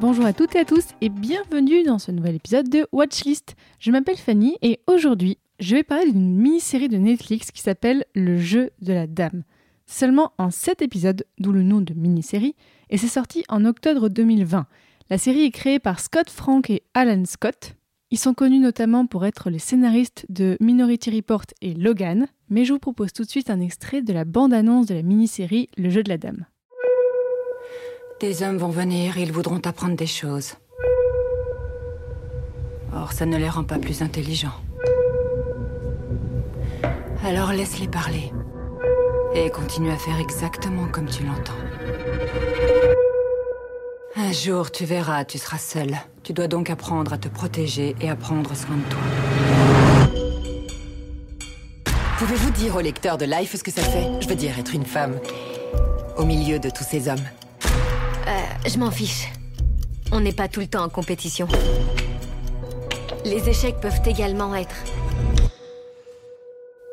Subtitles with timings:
[0.00, 3.56] Bonjour à toutes et à tous et bienvenue dans ce nouvel épisode de Watchlist.
[3.80, 8.38] Je m'appelle Fanny et aujourd'hui, je vais parler d'une mini-série de Netflix qui s'appelle Le
[8.38, 9.42] jeu de la dame.
[9.86, 12.54] Seulement en 7 épisodes, d'où le nom de mini-série,
[12.90, 14.66] et c'est sorti en octobre 2020.
[15.10, 17.74] La série est créée par Scott Frank et Alan Scott.
[18.12, 22.72] Ils sont connus notamment pour être les scénaristes de Minority Report et Logan, mais je
[22.72, 26.04] vous propose tout de suite un extrait de la bande-annonce de la mini-série Le jeu
[26.04, 26.46] de la dame.
[28.20, 30.54] Des hommes vont venir, ils voudront apprendre des choses.
[32.92, 34.58] Or, ça ne les rend pas plus intelligents.
[37.24, 38.32] Alors laisse-les parler.
[39.34, 41.52] Et continue à faire exactement comme tu l'entends.
[44.16, 45.96] Un jour, tu verras, tu seras seul.
[46.24, 49.00] Tu dois donc apprendre à te protéger et à prendre soin de toi.
[52.18, 54.08] Pouvez-vous dire au lecteur de Life ce que ça fait?
[54.20, 55.20] Je veux dire, être une femme
[56.16, 57.24] au milieu de tous ces hommes.
[58.66, 59.28] Je m'en fiche.
[60.12, 61.48] On n'est pas tout le temps en compétition.
[63.24, 64.76] Les échecs peuvent également être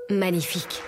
[0.09, 0.81] magnifiques.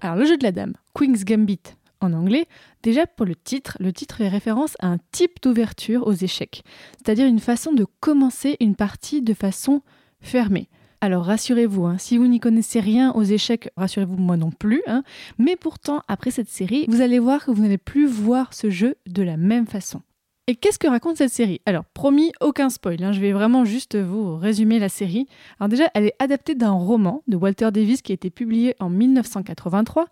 [0.00, 1.60] Alors le jeu de la dame, Queen's Gambit
[2.00, 2.46] en anglais,
[2.82, 6.62] déjà pour le titre, le titre fait référence à un type d'ouverture aux échecs,
[6.96, 9.82] c'est-à-dire une façon de commencer une partie de façon
[10.20, 10.68] fermée.
[11.02, 14.82] Alors rassurez-vous, hein, si vous n'y connaissez rien aux échecs, rassurez-vous, moi non plus.
[14.86, 15.02] Hein.
[15.38, 18.96] mais pourtant, après cette série, vous allez voir que vous n'allez plus voir ce jeu
[19.06, 20.02] de la même façon.
[20.46, 21.60] Et qu'est-ce que raconte cette série?
[21.64, 25.26] Alors, promis, aucun spoil, hein, je vais vraiment juste vous résumer la série.
[25.58, 28.90] Alors déjà, elle est adaptée d'un roman de Walter Davis qui a été publié en
[28.90, 30.06] 1983.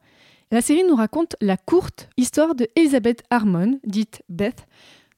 [0.51, 4.67] La série nous raconte la courte histoire de Elizabeth Harmon, dite Beth,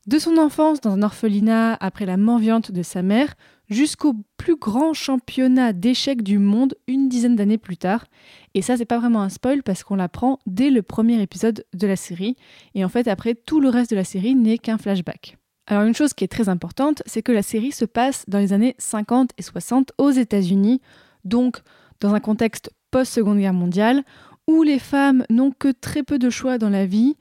[0.06, 3.34] de son enfance dans un orphelinat après la mort violente de sa mère
[3.70, 8.04] jusqu'au plus grand championnat d'échecs du monde une dizaine d'années plus tard.
[8.54, 11.86] Et ça, c'est pas vraiment un spoil parce qu'on l'apprend dès le premier épisode de
[11.86, 12.36] la série.
[12.74, 15.38] Et en fait, après, tout le reste de la série n'est qu'un flashback.
[15.66, 18.52] Alors, une chose qui est très importante, c'est que la série se passe dans les
[18.52, 20.80] années 50 et 60 aux États-Unis,
[21.24, 21.60] donc
[22.00, 24.02] dans un contexte post-seconde guerre mondiale,
[24.48, 27.16] où les femmes n'ont que très peu de choix dans la vie.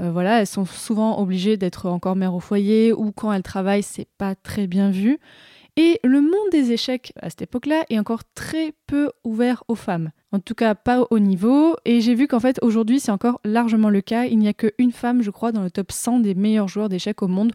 [0.00, 3.84] Euh, voilà, elles sont souvent obligées d'être encore mères au foyer ou quand elles travaillent,
[3.84, 5.20] c'est pas très bien vu.
[5.76, 10.12] Et le monde des échecs à cette époque-là est encore très peu ouvert aux femmes.
[10.30, 11.76] En tout cas, pas au niveau.
[11.84, 14.26] Et j'ai vu qu'en fait, aujourd'hui, c'est encore largement le cas.
[14.26, 17.22] Il n'y a qu'une femme, je crois, dans le top 100 des meilleurs joueurs d'échecs
[17.22, 17.52] au monde.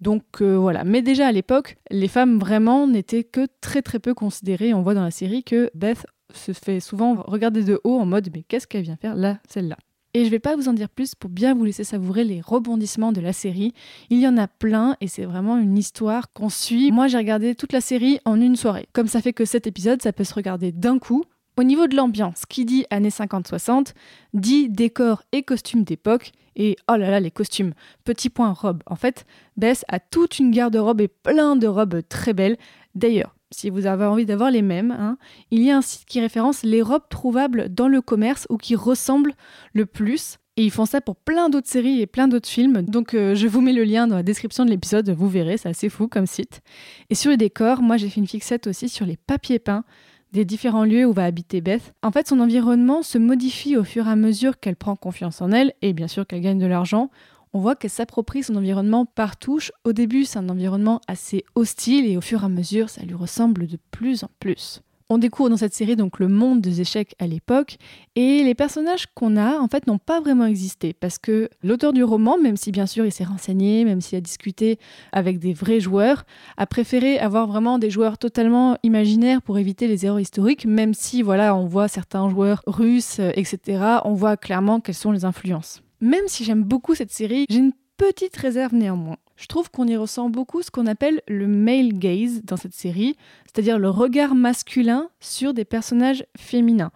[0.00, 0.84] Donc euh, voilà.
[0.84, 4.74] Mais déjà à l'époque, les femmes vraiment n'étaient que très très peu considérées.
[4.74, 8.28] On voit dans la série que Beth se fait souvent regarder de haut en mode
[8.34, 9.76] mais qu'est-ce qu'elle vient faire là, celle-là?
[10.14, 12.40] Et je ne vais pas vous en dire plus pour bien vous laisser savourer les
[12.40, 13.72] rebondissements de la série.
[14.10, 16.92] Il y en a plein et c'est vraiment une histoire qu'on suit.
[16.92, 18.86] Moi j'ai regardé toute la série en une soirée.
[18.92, 21.24] Comme ça fait que cet épisode, ça peut se regarder d'un coup.
[21.58, 23.92] Au niveau de l'ambiance, qui dit années 50-60,
[24.32, 26.32] dit décor et costumes d'époque.
[26.56, 27.74] Et oh là là, les costumes.
[28.04, 28.82] Petit point robe.
[28.86, 32.56] En fait, Bess a toute une garde-robe et plein de robes très belles.
[32.94, 35.16] D'ailleurs, si vous avez envie d'avoir les mêmes, hein,
[35.50, 38.76] il y a un site qui référence les robes trouvables dans le commerce ou qui
[38.76, 39.34] ressemblent
[39.72, 40.38] le plus.
[40.56, 42.82] Et ils font ça pour plein d'autres séries et plein d'autres films.
[42.82, 45.68] Donc euh, je vous mets le lien dans la description de l'épisode, vous verrez, c'est
[45.68, 46.60] assez fou comme site.
[47.08, 49.84] Et sur les décors, moi j'ai fait une fixette aussi sur les papiers peints
[50.32, 51.92] des différents lieux où va habiter Beth.
[52.02, 55.52] En fait, son environnement se modifie au fur et à mesure qu'elle prend confiance en
[55.52, 57.10] elle et bien sûr qu'elle gagne de l'argent
[57.52, 59.72] on voit qu'elle s'approprie son environnement par touche.
[59.84, 63.14] Au début, c'est un environnement assez hostile et au fur et à mesure, ça lui
[63.14, 64.82] ressemble de plus en plus.
[65.10, 67.76] On découvre dans cette série donc le monde des échecs à l'époque
[68.16, 72.02] et les personnages qu'on a en fait n'ont pas vraiment existé parce que l'auteur du
[72.02, 74.78] roman, même si bien sûr il s'est renseigné, même s'il a discuté
[75.12, 76.24] avec des vrais joueurs,
[76.56, 81.20] a préféré avoir vraiment des joueurs totalement imaginaires pour éviter les erreurs historiques, même si
[81.20, 83.98] voilà on voit certains joueurs russes, etc.
[84.06, 85.82] On voit clairement quelles sont les influences.
[86.02, 89.18] Même si j'aime beaucoup cette série, j'ai une petite réserve néanmoins.
[89.36, 93.16] Je trouve qu'on y ressent beaucoup ce qu'on appelle le male gaze dans cette série,
[93.44, 96.90] c'est-à-dire le regard masculin sur des personnages féminins.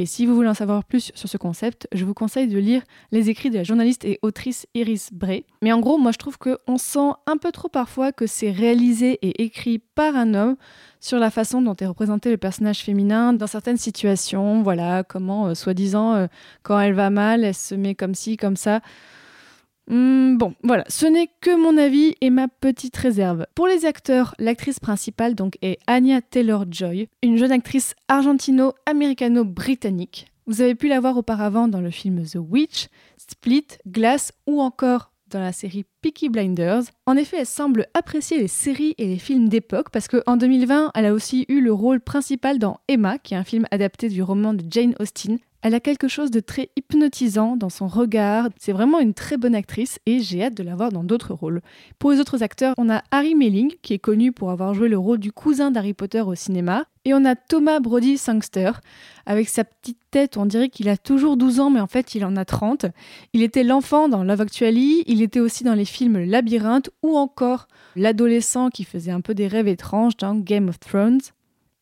[0.00, 2.80] Et si vous voulez en savoir plus sur ce concept, je vous conseille de lire
[3.12, 5.44] les écrits de la journaliste et autrice Iris Bray.
[5.60, 9.18] Mais en gros, moi je trouve qu'on sent un peu trop parfois que c'est réalisé
[9.20, 10.56] et écrit par un homme
[11.00, 14.62] sur la façon dont est représenté le personnage féminin dans certaines situations.
[14.62, 16.26] Voilà, comment, euh, soi-disant, euh,
[16.62, 18.80] quand elle va mal, elle se met comme ci, comme ça.
[19.88, 23.46] Hmm, bon, voilà, ce n'est que mon avis et ma petite réserve.
[23.54, 30.26] Pour les acteurs, l'actrice principale donc est Anya Taylor-Joy, une jeune actrice argentino-américano-britannique.
[30.46, 35.10] Vous avez pu la voir auparavant dans le film The Witch, Split, Glass ou encore
[35.30, 36.82] dans la série Peaky Blinders.
[37.06, 41.06] En effet, elle semble apprécier les séries et les films d'époque parce qu'en 2020, elle
[41.06, 44.54] a aussi eu le rôle principal dans Emma, qui est un film adapté du roman
[44.54, 45.38] de Jane Austen.
[45.62, 48.48] Elle a quelque chose de très hypnotisant dans son regard.
[48.58, 51.60] C'est vraiment une très bonne actrice et j'ai hâte de la voir dans d'autres rôles.
[51.98, 54.96] Pour les autres acteurs, on a Harry Melling, qui est connu pour avoir joué le
[54.96, 56.86] rôle du cousin d'Harry Potter au cinéma.
[57.04, 58.72] Et on a Thomas Brody Sangster,
[59.26, 62.24] avec sa petite tête, on dirait qu'il a toujours 12 ans, mais en fait il
[62.24, 62.86] en a 30.
[63.32, 67.68] Il était l'enfant dans Love Actually, il était aussi dans les films Labyrinthe ou encore
[67.96, 71.20] l'adolescent qui faisait un peu des rêves étranges dans Game of Thrones.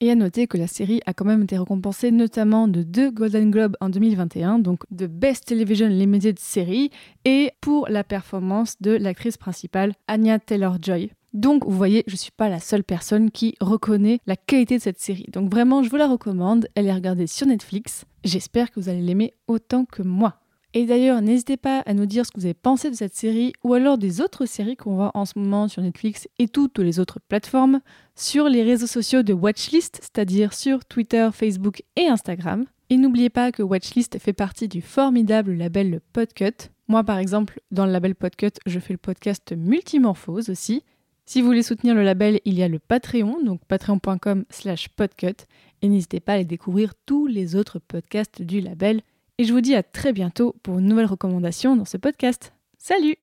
[0.01, 3.51] Et à noter que la série a quand même été récompensée notamment de deux Golden
[3.51, 6.91] Globes en 2021, donc de Best Television Limited Series,
[7.25, 11.11] et pour la performance de l'actrice principale Anya Taylor-Joy.
[11.35, 14.83] Donc vous voyez, je ne suis pas la seule personne qui reconnaît la qualité de
[14.83, 15.27] cette série.
[15.33, 16.69] Donc vraiment, je vous la recommande.
[16.77, 18.05] Elle est regardée sur Netflix.
[18.23, 20.41] J'espère que vous allez l'aimer autant que moi.
[20.75, 23.53] Et d'ailleurs, n'hésitez pas à nous dire ce que vous avez pensé de cette série
[23.65, 27.01] ou alors des autres séries qu'on voit en ce moment sur Netflix et toutes les
[27.01, 27.81] autres plateformes
[28.15, 32.67] sur les réseaux sociaux de Watchlist, c'est-à-dire sur Twitter, Facebook et Instagram.
[32.91, 36.71] Et n'oubliez pas que Watchlist fait partie du formidable label Podcut.
[36.87, 40.83] Moi, par exemple, dans le label Podcut, je fais le podcast Multimorphose aussi.
[41.27, 45.45] Si vous voulez soutenir le label, il y a le Patreon, donc patreon.com slash podcut.
[45.83, 49.03] Et n'hésitez pas à aller découvrir tous les autres podcasts du label.
[49.41, 52.53] Et je vous dis à très bientôt pour une nouvelle recommandation dans ce podcast.
[52.77, 53.17] Salut